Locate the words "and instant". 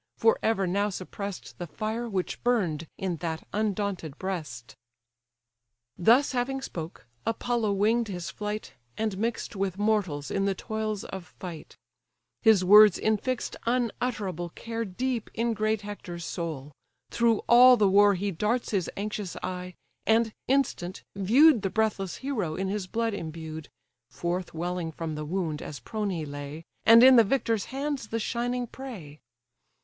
20.07-21.03